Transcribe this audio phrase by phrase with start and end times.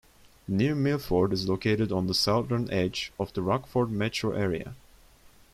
[0.47, 4.73] New Milford is located on the southern edge of the Rockford metro area.